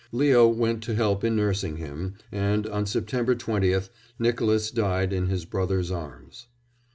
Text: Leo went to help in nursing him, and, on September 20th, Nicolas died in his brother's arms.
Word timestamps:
Leo 0.11 0.47
went 0.47 0.81
to 0.81 0.95
help 0.95 1.23
in 1.23 1.35
nursing 1.35 1.77
him, 1.77 2.15
and, 2.31 2.65
on 2.65 2.87
September 2.87 3.35
20th, 3.35 3.89
Nicolas 4.17 4.71
died 4.71 5.13
in 5.13 5.27
his 5.27 5.45
brother's 5.45 5.91
arms. 5.91 6.47